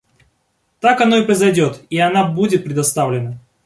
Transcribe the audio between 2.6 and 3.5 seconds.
предоставлена.